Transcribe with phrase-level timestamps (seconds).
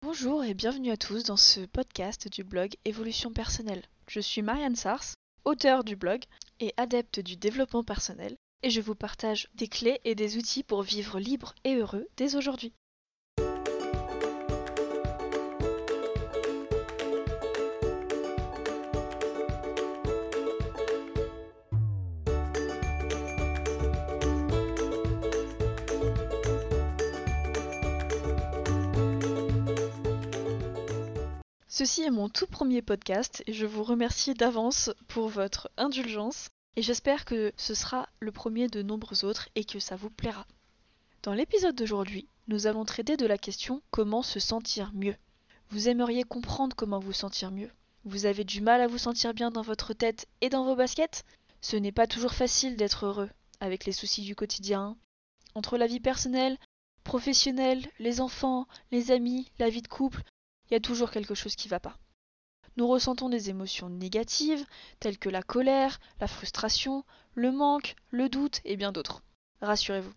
[0.00, 3.82] Bonjour et bienvenue à tous dans ce podcast du blog Évolution personnelle.
[4.06, 6.22] Je suis Marianne Sars, auteure du blog
[6.60, 10.82] et adepte du développement personnel, et je vous partage des clés et des outils pour
[10.82, 12.72] vivre libre et heureux dès aujourd'hui.
[31.78, 36.82] Ceci est mon tout premier podcast et je vous remercie d'avance pour votre indulgence et
[36.82, 40.44] j'espère que ce sera le premier de nombreux autres et que ça vous plaira.
[41.22, 45.14] Dans l'épisode d'aujourd'hui, nous allons traiter de la question comment se sentir mieux?
[45.70, 47.70] Vous aimeriez comprendre comment vous sentir mieux?
[48.04, 51.24] Vous avez du mal à vous sentir bien dans votre tête et dans vos baskets?
[51.60, 54.96] Ce n'est pas toujours facile d'être heureux avec les soucis du quotidien,
[55.54, 56.58] entre la vie personnelle,
[57.04, 60.24] professionnelle, les enfants, les amis, la vie de couple,
[60.68, 61.98] il y a toujours quelque chose qui ne va pas.
[62.76, 64.64] Nous ressentons des émotions négatives,
[65.00, 69.22] telles que la colère, la frustration, le manque, le doute et bien d'autres.
[69.60, 70.12] Rassurez-vous,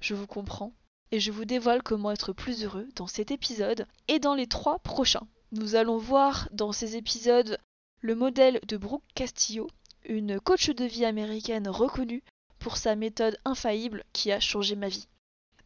[0.00, 0.72] je vous comprends
[1.12, 4.80] et je vous dévoile comment être plus heureux dans cet épisode et dans les trois
[4.80, 5.26] prochains.
[5.52, 7.58] Nous allons voir dans ces épisodes
[8.00, 9.68] le modèle de Brooke Castillo,
[10.04, 12.24] une coach de vie américaine reconnue
[12.58, 15.06] pour sa méthode infaillible qui a changé ma vie.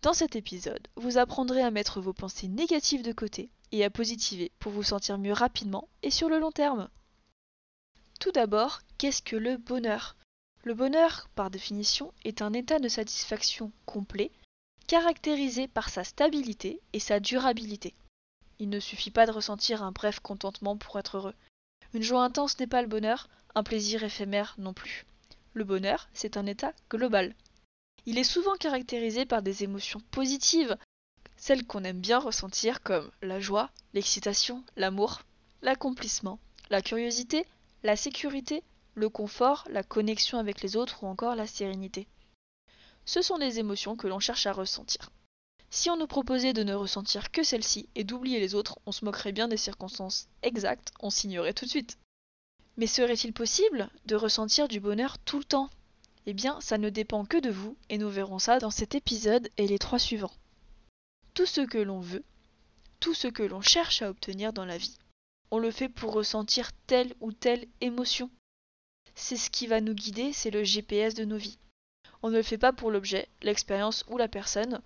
[0.03, 4.51] Dans cet épisode, vous apprendrez à mettre vos pensées négatives de côté et à positiver
[4.59, 6.89] pour vous sentir mieux rapidement et sur le long terme.
[8.21, 10.17] Tout d'abord, qu'est-ce que le bonheur?
[10.65, 14.31] Le bonheur, par définition, est un état de satisfaction complet,
[14.87, 17.95] caractérisé par sa stabilité et sa durabilité.
[18.59, 21.35] Il ne suffit pas de ressentir un bref contentement pour être heureux.
[21.95, 25.07] Une joie intense n'est pas le bonheur, un plaisir éphémère non plus.
[25.55, 27.35] Le bonheur, c'est un état global,
[28.09, 30.79] il est souvent caractérisé par des émotions positives,
[31.39, 35.23] celles qu'on aime bien ressentir comme la joie, l'excitation, l'amour,
[35.63, 37.47] l'accomplissement, la curiosité,
[37.85, 38.63] la sécurité,
[38.95, 42.09] le confort, la connexion avec les autres ou encore la sérénité.
[43.07, 45.11] Ce sont des émotions que l'on cherche à ressentir.
[45.71, 49.05] Si on nous proposait de ne ressentir que celles-ci et d'oublier les autres, on se
[49.05, 51.99] moquerait bien des circonstances exactes, on signerait tout de suite.
[52.77, 55.71] Mais serait-il possible de ressentir du bonheur tout le temps?
[56.27, 59.49] Eh bien, ça ne dépend que de vous, et nous verrons ça dans cet épisode
[59.57, 60.33] et les trois suivants.
[61.39, 62.25] Tout ce que l'on veut,
[62.99, 64.99] tout ce que l'on cherche à obtenir dans la vie,
[65.53, 68.29] on le fait pour ressentir telle ou telle émotion.
[69.15, 71.61] C'est ce qui va nous guider, c'est le GPS de nos vies.
[72.23, 74.83] On ne le fait pas pour l'objet, l'expérience ou la personne,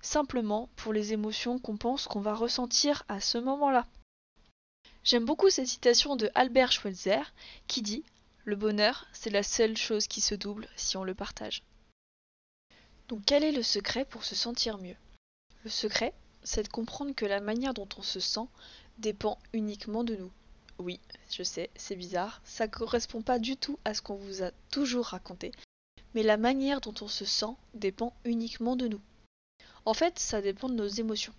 [0.00, 3.86] simplement pour les émotions qu'on pense qu'on va ressentir à ce moment-là.
[5.04, 7.22] J'aime beaucoup cette citation de Albert Schweitzer
[7.68, 8.02] qui dit
[8.44, 11.62] le bonheur, c'est la seule chose qui se double si on le partage.
[13.06, 14.96] Donc quel est le secret pour se sentir mieux?
[15.64, 18.46] Le secret, c'est de comprendre que la manière dont on se sent
[18.98, 20.30] dépend uniquement de nous.
[20.78, 24.50] Oui, je sais, c'est bizarre, ça correspond pas du tout à ce qu'on vous a
[24.70, 25.52] toujours raconté,
[26.14, 29.00] mais la manière dont on se sent dépend uniquement de nous.
[29.86, 31.32] En fait, ça dépend de nos émotions.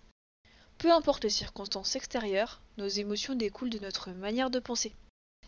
[0.79, 4.95] Peu importe les circonstances extérieures, nos émotions découlent de notre manière de penser.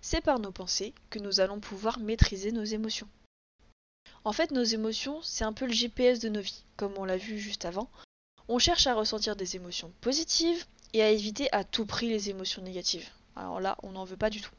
[0.01, 3.09] C'est par nos pensées que nous allons pouvoir maîtriser nos émotions.
[4.23, 7.17] En fait, nos émotions, c'est un peu le GPS de nos vies, comme on l'a
[7.17, 7.89] vu juste avant.
[8.49, 12.61] On cherche à ressentir des émotions positives et à éviter à tout prix les émotions
[12.61, 13.09] négatives.
[13.35, 14.53] Alors là, on n'en veut pas du tout.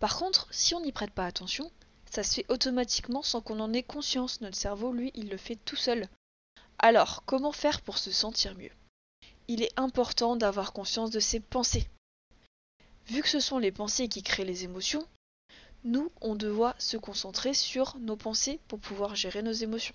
[0.00, 1.70] Par contre, si on n'y prête pas attention,
[2.10, 4.40] ça se fait automatiquement sans qu'on en ait conscience.
[4.40, 6.08] Notre cerveau, lui, il le fait tout seul.
[6.78, 8.72] Alors, comment faire pour se sentir mieux?
[9.46, 11.88] Il est important d'avoir conscience de ses pensées.
[13.06, 15.06] Vu que ce sont les pensées qui créent les émotions,
[15.84, 19.94] nous, on doit se concentrer sur nos pensées pour pouvoir gérer nos émotions.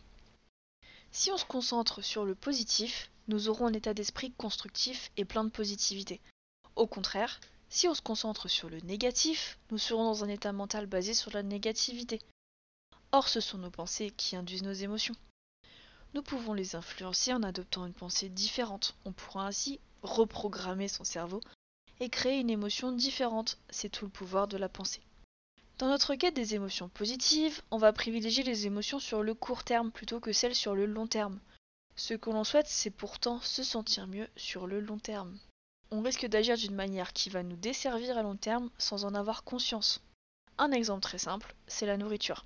[1.16, 5.44] Si on se concentre sur le positif, nous aurons un état d'esprit constructif et plein
[5.44, 6.20] de positivité.
[6.76, 10.88] Au contraire, si on se concentre sur le négatif, nous serons dans un état mental
[10.88, 12.20] basé sur la négativité.
[13.12, 15.16] Or, ce sont nos pensées qui induisent nos émotions.
[16.16, 18.96] Nous pouvons les influencer en adoptant une pensée différente.
[19.06, 21.42] On pourra ainsi reprogrammer son cerveau
[22.00, 23.60] et créer une émotion différente.
[23.70, 25.02] C'est tout le pouvoir de la pensée.
[25.80, 29.92] Dans notre quête des émotions positives, on va privilégier les émotions sur le court terme
[29.92, 31.40] plutôt que celles sur le long terme.
[31.96, 35.38] Ce que l'on souhaite, c'est pourtant se sentir mieux sur le long terme.
[35.92, 39.44] On risque d'agir d'une manière qui va nous desservir à long terme sans en avoir
[39.44, 40.02] conscience.
[40.60, 42.46] Un exemple très simple, c'est la nourriture.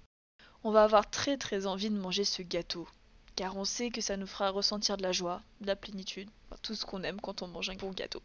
[0.64, 2.88] On va avoir très très envie de manger ce gâteau,
[3.36, 6.30] car on sait que ça nous fera ressentir de la joie, de la plénitude,
[6.62, 8.22] tout ce qu'on aime quand on mange un bon gâteau.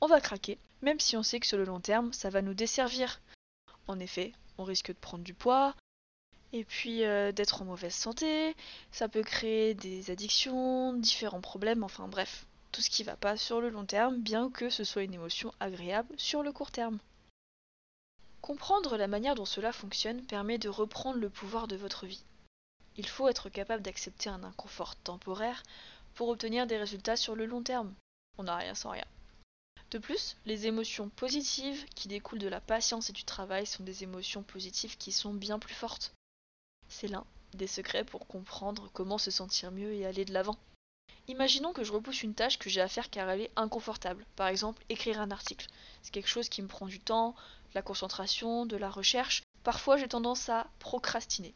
[0.00, 2.54] On va craquer, même si on sait que sur le long terme, ça va nous
[2.54, 3.20] desservir.
[3.92, 5.74] En effet, on risque de prendre du poids,
[6.54, 8.56] et puis euh, d'être en mauvaise santé,
[8.90, 13.60] ça peut créer des addictions, différents problèmes, enfin bref, tout ce qui va pas sur
[13.60, 16.98] le long terme, bien que ce soit une émotion agréable sur le court terme.
[18.40, 22.24] Comprendre la manière dont cela fonctionne permet de reprendre le pouvoir de votre vie.
[22.96, 25.62] Il faut être capable d'accepter un inconfort temporaire
[26.14, 27.94] pour obtenir des résultats sur le long terme.
[28.38, 29.04] On n'a rien sans rien.
[29.92, 34.02] De plus, les émotions positives qui découlent de la patience et du travail sont des
[34.02, 36.14] émotions positives qui sont bien plus fortes.
[36.88, 40.56] C'est l'un des secrets pour comprendre comment se sentir mieux et aller de l'avant.
[41.28, 44.24] Imaginons que je repousse une tâche que j'ai à faire car elle est inconfortable.
[44.34, 45.66] Par exemple, écrire un article.
[46.00, 49.42] C'est quelque chose qui me prend du temps, de la concentration, de la recherche.
[49.62, 51.52] Parfois, j'ai tendance à procrastiner.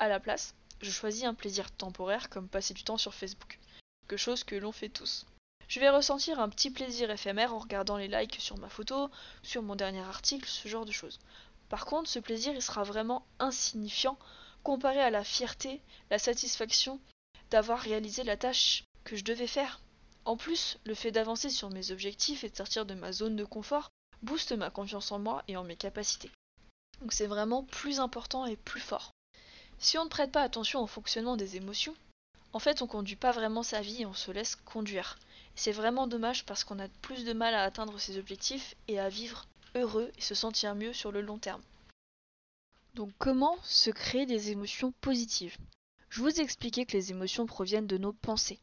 [0.00, 3.60] À la place, je choisis un plaisir temporaire comme passer du temps sur Facebook.
[4.08, 5.24] Quelque chose que l'on fait tous.
[5.68, 9.10] Je vais ressentir un petit plaisir éphémère en regardant les likes sur ma photo,
[9.42, 11.18] sur mon dernier article, ce genre de choses.
[11.68, 14.18] Par contre, ce plaisir, sera vraiment insignifiant
[14.62, 15.80] comparé à la fierté,
[16.10, 17.00] la satisfaction
[17.50, 19.80] d'avoir réalisé la tâche que je devais faire.
[20.24, 23.44] En plus, le fait d'avancer sur mes objectifs et de sortir de ma zone de
[23.44, 23.90] confort
[24.22, 26.30] booste ma confiance en moi et en mes capacités.
[27.00, 29.12] Donc c'est vraiment plus important et plus fort.
[29.78, 31.94] Si on ne prête pas attention au fonctionnement des émotions,
[32.56, 35.18] en fait on conduit pas vraiment sa vie on se laisse conduire.
[35.56, 39.10] C'est vraiment dommage parce qu'on a plus de mal à atteindre ses objectifs et à
[39.10, 39.44] vivre
[39.74, 41.60] heureux et se sentir mieux sur le long terme.
[42.94, 45.58] Donc comment se créer des émotions positives?
[46.08, 48.60] Je vous ai expliqué que les émotions proviennent de nos pensées.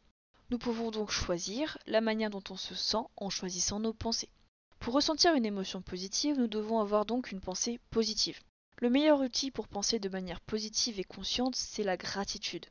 [0.50, 4.30] Nous pouvons donc choisir la manière dont on se sent en choisissant nos pensées.
[4.80, 8.40] Pour ressentir une émotion positive, nous devons avoir donc une pensée positive.
[8.78, 12.66] Le meilleur outil pour penser de manière positive et consciente, c'est la gratitude.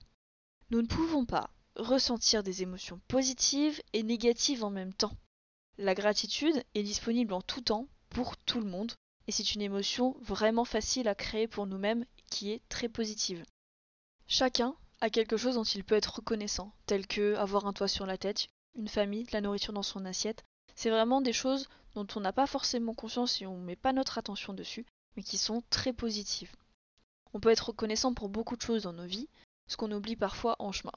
[0.72, 5.12] Nous ne pouvons pas ressentir des émotions positives et négatives en même temps.
[5.76, 8.90] La gratitude est disponible en tout temps pour tout le monde
[9.26, 13.44] et c'est une émotion vraiment facile à créer pour nous-mêmes qui est très positive.
[14.26, 18.06] Chacun a quelque chose dont il peut être reconnaissant, tel que avoir un toit sur
[18.06, 20.42] la tête, une famille, de la nourriture dans son assiette.
[20.74, 23.92] C'est vraiment des choses dont on n'a pas forcément conscience et on ne met pas
[23.92, 24.86] notre attention dessus,
[25.16, 26.56] mais qui sont très positives.
[27.34, 29.28] On peut être reconnaissant pour beaucoup de choses dans nos vies,
[29.66, 30.92] ce qu'on oublie parfois en chemin.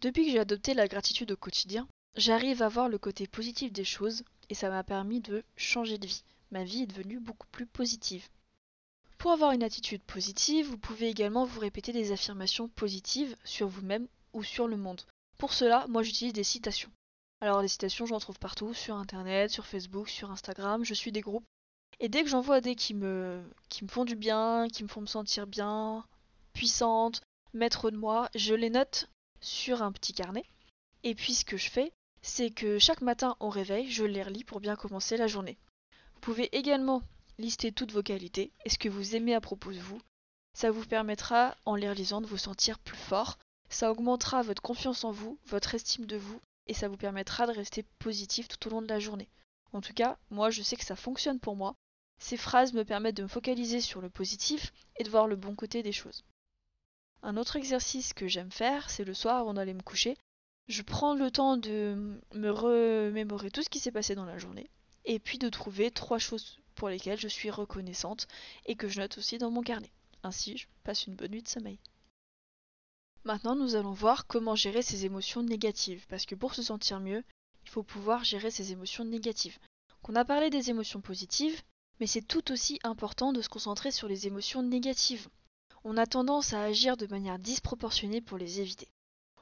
[0.00, 1.86] Depuis que j'ai adopté la gratitude au quotidien,
[2.16, 6.06] j'arrive à voir le côté positif des choses et ça m'a permis de changer de
[6.06, 6.24] vie.
[6.50, 8.28] Ma vie est devenue beaucoup plus positive.
[9.18, 14.08] Pour avoir une attitude positive, vous pouvez également vous répéter des affirmations positives sur vous-même
[14.32, 15.02] ou sur le monde.
[15.36, 16.90] Pour cela, moi j'utilise des citations.
[17.42, 21.20] Alors les citations, j'en trouve partout, sur internet, sur Facebook, sur Instagram, je suis des
[21.20, 21.44] groupes.
[21.98, 24.88] Et dès que j'en vois des qui me, qui me font du bien, qui me
[24.88, 26.04] font me sentir bien,
[26.54, 27.20] puissante,
[27.54, 29.08] maître de moi, je les note
[29.40, 30.44] sur un petit carnet.
[31.02, 31.92] Et puis ce que je fais,
[32.22, 35.58] c'est que chaque matin au réveil, je les relis pour bien commencer la journée.
[36.14, 37.02] Vous pouvez également
[37.40, 39.98] Listez toutes vos qualités et ce que vous aimez à propos de vous.
[40.52, 43.38] Ça vous permettra, en les relisant, de vous sentir plus fort.
[43.70, 47.52] Ça augmentera votre confiance en vous, votre estime de vous, et ça vous permettra de
[47.52, 49.30] rester positif tout au long de la journée.
[49.72, 51.74] En tout cas, moi je sais que ça fonctionne pour moi.
[52.18, 55.54] Ces phrases me permettent de me focaliser sur le positif et de voir le bon
[55.54, 56.24] côté des choses.
[57.22, 60.16] Un autre exercice que j'aime faire, c'est le soir avant d'aller me coucher.
[60.68, 64.70] Je prends le temps de me remémorer tout ce qui s'est passé dans la journée
[65.04, 68.26] et puis de trouver trois choses pour lesquelles je suis reconnaissante
[68.66, 69.92] et que je note aussi dans mon carnet.
[70.22, 71.78] Ainsi, je passe une bonne nuit de sommeil.
[73.24, 77.22] Maintenant, nous allons voir comment gérer ces émotions négatives, parce que pour se sentir mieux,
[77.64, 79.58] il faut pouvoir gérer ces émotions négatives.
[80.04, 81.62] On a parlé des émotions positives,
[82.00, 85.28] mais c'est tout aussi important de se concentrer sur les émotions négatives.
[85.84, 88.88] On a tendance à agir de manière disproportionnée pour les éviter.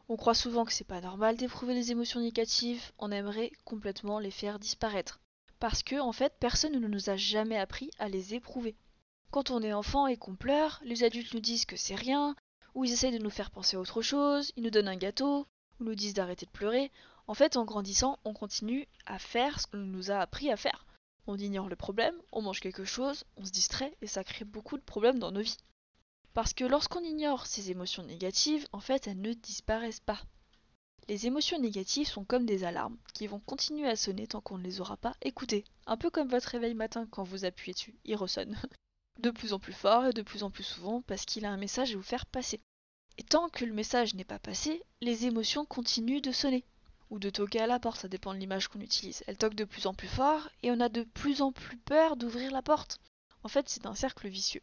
[0.08, 4.30] On croit souvent que c'est pas normal d'éprouver des émotions négatives, on aimerait complètement les
[4.30, 5.20] faire disparaître
[5.58, 8.76] parce que en fait personne ne nous a jamais appris à les éprouver.
[9.30, 12.34] Quand on est enfant et qu'on pleure, les adultes nous disent que c'est rien,
[12.74, 15.46] ou ils essayent de nous faire penser à autre chose, ils nous donnent un gâteau,
[15.80, 16.90] ou nous disent d'arrêter de pleurer.
[17.26, 20.86] En fait, en grandissant, on continue à faire ce qu'on nous a appris à faire.
[21.26, 24.78] On ignore le problème, on mange quelque chose, on se distrait, et ça crée beaucoup
[24.78, 25.58] de problèmes dans nos vies.
[26.34, 30.20] Parce que lorsqu'on ignore ces émotions négatives, en fait, elles ne disparaissent pas.
[31.08, 34.62] Les émotions négatives sont comme des alarmes qui vont continuer à sonner tant qu'on ne
[34.62, 35.64] les aura pas écoutées.
[35.86, 38.56] Un peu comme votre réveil matin quand vous appuyez dessus, il ressonne.
[39.20, 41.56] De plus en plus fort et de plus en plus souvent parce qu'il a un
[41.56, 42.60] message à vous faire passer.
[43.16, 46.64] Et tant que le message n'est pas passé, les émotions continuent de sonner.
[47.10, 49.24] Ou de toquer à la porte, ça dépend de l'image qu'on utilise.
[49.26, 52.16] Elles toquent de plus en plus fort et on a de plus en plus peur
[52.16, 53.00] d'ouvrir la porte.
[53.42, 54.62] En fait, c'est un cercle vicieux.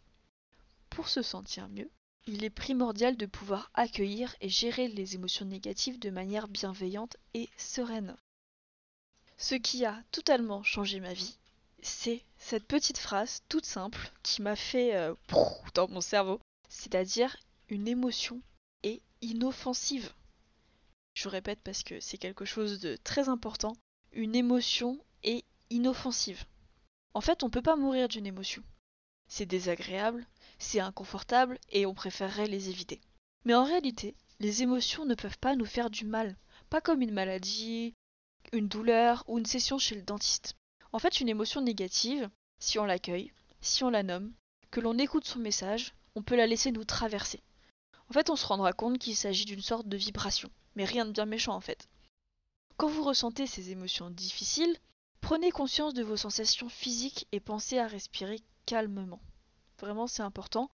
[0.96, 1.92] Pour se sentir mieux,
[2.26, 7.50] il est primordial de pouvoir accueillir et gérer les émotions négatives de manière bienveillante et
[7.58, 8.16] sereine.
[9.36, 11.38] Ce qui a totalement changé ma vie,
[11.82, 15.14] c'est cette petite phrase toute simple qui m'a fait euh,
[15.74, 17.36] dans mon cerveau, c'est-à-dire
[17.68, 18.42] une émotion
[18.84, 20.14] est inoffensive.
[21.14, 23.76] je répète parce que c'est quelque chose de très important,
[24.14, 26.46] une émotion est inoffensive.
[27.14, 28.64] En fait, on ne peut pas mourir d'une émotion.
[29.28, 30.26] C'est désagréable,
[30.60, 33.02] c'est inconfortable et on préférerait les éviter.
[33.44, 36.36] Mais en réalité, les émotions ne peuvent pas nous faire du mal,
[36.70, 37.94] pas comme une maladie,
[38.52, 40.56] une douleur ou une session chez le dentiste.
[40.92, 42.30] En fait, une émotion négative,
[42.60, 44.34] si on l'accueille, si on la nomme,
[44.72, 47.42] que l'on écoute son message, on peut la laisser nous traverser.
[48.10, 51.12] En fait, on se rendra compte qu'il s'agit d'une sorte de vibration, mais rien de
[51.12, 51.88] bien méchant en fait.
[52.78, 54.78] Quand vous ressentez ces émotions difficiles,
[55.22, 59.22] prenez conscience de vos sensations physiques et pensez à respirer calmement.
[59.80, 60.70] Vraiment, c'est important.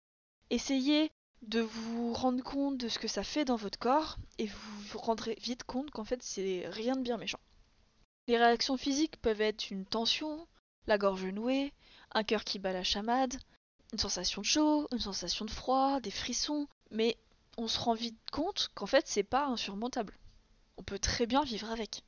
[0.49, 4.81] Essayez de vous rendre compte de ce que ça fait dans votre corps et vous
[4.89, 7.39] vous rendrez vite compte qu'en fait, c'est rien de bien méchant.
[8.27, 10.47] Les réactions physiques peuvent être une tension,
[10.87, 11.73] la gorge nouée,
[12.13, 13.39] un cœur qui bat la chamade,
[13.93, 17.17] une sensation de chaud, une sensation de froid, des frissons, mais
[17.57, 20.17] on se rend vite compte qu'en fait c'est pas insurmontable.
[20.77, 22.03] On peut très bien vivre avec.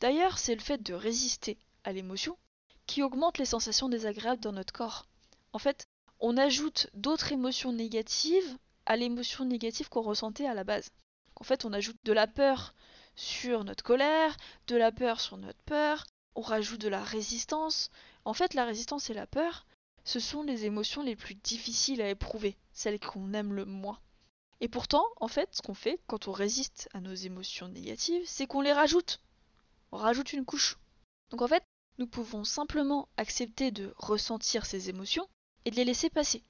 [0.00, 2.36] D'ailleurs, c'est le fait de résister à l'émotion
[2.86, 5.06] qui augmente les sensations désagréables dans notre corps.
[5.52, 5.86] En fait,
[6.20, 10.90] on ajoute d'autres émotions négatives à l'émotion négative qu'on ressentait à la base.
[11.36, 12.74] En fait, on ajoute de la peur
[13.16, 14.36] sur notre colère,
[14.66, 17.90] de la peur sur notre peur, on rajoute de la résistance.
[18.24, 19.66] En fait, la résistance et la peur,
[20.04, 23.98] ce sont les émotions les plus difficiles à éprouver, celles qu'on aime le moins.
[24.60, 28.46] Et pourtant, en fait, ce qu'on fait quand on résiste à nos émotions négatives, c'est
[28.46, 29.20] qu'on les rajoute.
[29.92, 30.78] On rajoute une couche.
[31.30, 31.62] Donc en fait,
[31.98, 35.28] nous pouvons simplement accepter de ressentir ces émotions
[35.64, 36.42] et de les laisser passer.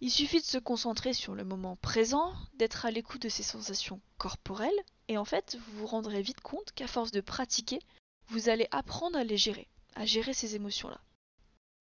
[0.00, 4.00] Il suffit de se concentrer sur le moment présent, d'être à l'écoute de ses sensations
[4.18, 4.70] corporelles,
[5.08, 7.78] et en fait, vous vous rendrez vite compte qu'à force de pratiquer,
[8.26, 11.00] vous allez apprendre à les gérer, à gérer ces émotions-là.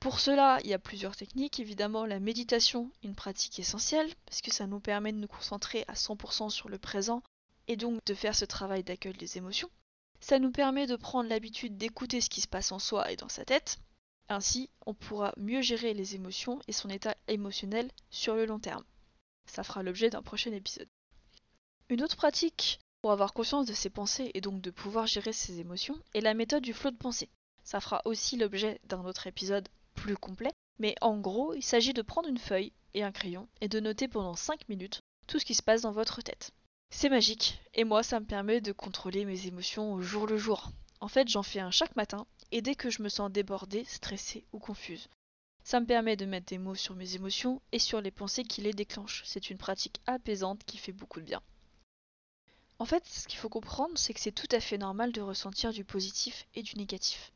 [0.01, 1.59] Pour cela, il y a plusieurs techniques.
[1.59, 5.93] Évidemment, la méditation, une pratique essentielle, parce que ça nous permet de nous concentrer à
[5.93, 7.21] 100% sur le présent
[7.67, 9.69] et donc de faire ce travail d'accueil des émotions.
[10.21, 13.27] Ça nous permet de prendre l'habitude d'écouter ce qui se passe en soi et dans
[13.27, 13.79] sa tête.
[14.29, 18.85] Ainsi, on pourra mieux gérer les émotions et son état émotionnel sur le long terme.
[19.45, 20.87] Ça fera l'objet d'un prochain épisode.
[21.89, 25.59] Une autre pratique pour avoir conscience de ses pensées et donc de pouvoir gérer ses
[25.59, 27.29] émotions est la méthode du flot de pensée.
[27.63, 32.01] Ça fera aussi l'objet d'un autre épisode plus complet, mais en gros, il s'agit de
[32.01, 35.55] prendre une feuille et un crayon et de noter pendant 5 minutes tout ce qui
[35.55, 36.51] se passe dans votre tête.
[36.93, 40.69] C'est magique, et moi ça me permet de contrôler mes émotions au jour le jour.
[40.99, 44.45] En fait, j'en fais un chaque matin, et dès que je me sens débordée, stressée
[44.51, 45.07] ou confuse.
[45.63, 48.61] Ça me permet de mettre des mots sur mes émotions et sur les pensées qui
[48.61, 49.23] les déclenchent.
[49.25, 51.41] C'est une pratique apaisante qui fait beaucoup de bien.
[52.77, 55.71] En fait, ce qu'il faut comprendre, c'est que c'est tout à fait normal de ressentir
[55.71, 57.31] du positif et du négatif.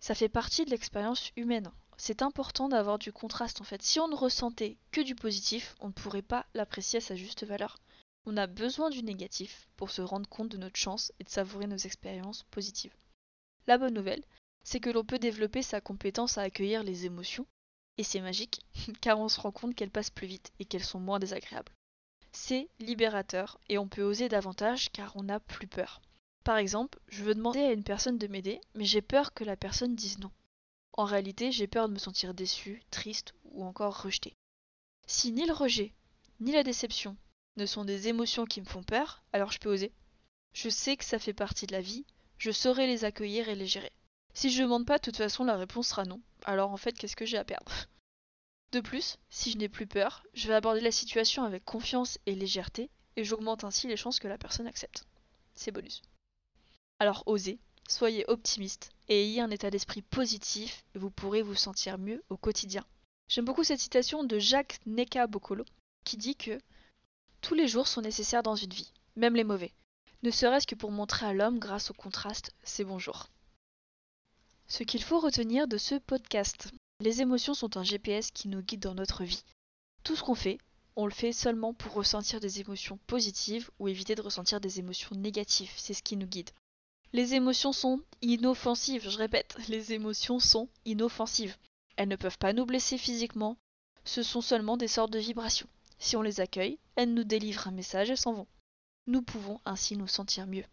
[0.00, 1.70] Ça fait partie de l'expérience humaine.
[1.96, 3.82] C'est important d'avoir du contraste en fait.
[3.82, 7.44] Si on ne ressentait que du positif, on ne pourrait pas l'apprécier à sa juste
[7.46, 7.78] valeur.
[8.26, 11.66] On a besoin du négatif pour se rendre compte de notre chance et de savourer
[11.66, 12.94] nos expériences positives.
[13.66, 14.24] La bonne nouvelle,
[14.62, 17.46] c'est que l'on peut développer sa compétence à accueillir les émotions,
[17.96, 18.60] et c'est magique,
[19.00, 21.72] car on se rend compte qu'elles passent plus vite et qu'elles sont moins désagréables.
[22.32, 26.00] C'est libérateur et on peut oser davantage car on n'a plus peur.
[26.44, 29.56] Par exemple, je veux demander à une personne de m'aider, mais j'ai peur que la
[29.56, 30.30] personne dise non.
[30.92, 34.34] En réalité, j'ai peur de me sentir déçu, triste ou encore rejeté.
[35.06, 35.92] Si ni le rejet,
[36.40, 37.16] ni la déception
[37.60, 39.92] ne sont des émotions qui me font peur, alors je peux oser.
[40.52, 42.04] Je sais que ça fait partie de la vie,
[42.38, 43.92] je saurai les accueillir et les gérer.
[44.34, 46.20] Si je ne demande pas, de toute façon, la réponse sera non.
[46.44, 47.72] Alors en fait, qu'est-ce que j'ai à perdre?
[48.72, 52.34] De plus, si je n'ai plus peur, je vais aborder la situation avec confiance et
[52.34, 55.04] légèreté, et j'augmente ainsi les chances que la personne accepte.
[55.54, 56.02] C'est bonus.
[57.00, 61.98] Alors osez, soyez optimiste et ayez un état d'esprit positif et vous pourrez vous sentir
[61.98, 62.84] mieux au quotidien.
[63.28, 65.64] J'aime beaucoup cette citation de Jacques Neka Bokolo
[66.04, 66.58] qui dit que
[67.40, 69.72] tous les jours sont nécessaires dans une vie, même les mauvais,
[70.22, 73.28] ne serait-ce que pour montrer à l'homme grâce au contraste ses bons jours.
[74.68, 76.70] Ce qu'il faut retenir de ce podcast.
[77.00, 79.42] Les émotions sont un GPS qui nous guide dans notre vie.
[80.04, 80.58] Tout ce qu'on fait,
[80.96, 85.16] on le fait seulement pour ressentir des émotions positives ou éviter de ressentir des émotions
[85.16, 85.72] négatives.
[85.76, 86.50] C'est ce qui nous guide.
[87.12, 91.56] Les émotions sont inoffensives, je répète, les émotions sont inoffensives.
[91.96, 93.56] Elles ne peuvent pas nous blesser physiquement,
[94.04, 95.68] ce sont seulement des sortes de vibrations.
[96.00, 98.46] Si on les accueille, elles nous délivrent un message et s'en vont.
[99.06, 100.64] Nous pouvons ainsi nous sentir mieux.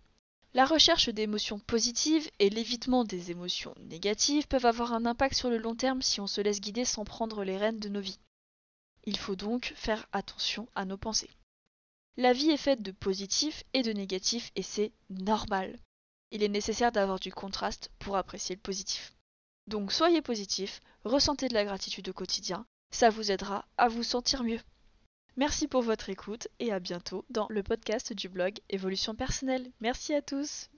[0.54, 5.58] La recherche d'émotions positives et l'évitement des émotions négatives peuvent avoir un impact sur le
[5.58, 8.20] long terme si on se laisse guider sans prendre les rênes de nos vies.
[9.04, 11.30] Il faut donc faire attention à nos pensées.
[12.16, 15.78] La vie est faite de positifs et de négatifs et c'est normal.
[16.32, 19.14] Il est nécessaire d'avoir du contraste pour apprécier le positif.
[19.68, 24.44] Donc soyez positif, ressentez de la gratitude au quotidien, ça vous aidera à vous sentir
[24.44, 24.60] mieux.
[25.38, 29.72] Merci pour votre écoute et à bientôt dans le podcast du blog Évolution personnelle.
[29.82, 30.72] Merci à tous.